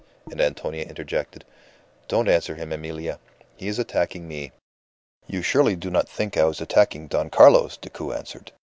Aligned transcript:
And 0.31 0.41
Antonia 0.41 0.83
interjected, 0.85 1.45
"Don't 2.07 2.27
answer 2.27 2.55
him, 2.55 2.71
Emilia. 2.73 3.19
He 3.55 3.67
is 3.67 3.77
attacking 3.77 4.27
me." 4.27 4.51
"You 5.27 5.43
surely 5.43 5.75
do 5.75 5.91
not 5.91 6.09
think 6.09 6.35
I 6.37 6.45
was 6.45 6.59
attacking 6.59 7.05
Don 7.05 7.29
Carlos!" 7.29 7.77
Decoud 7.77 8.13
answered. 8.13 8.51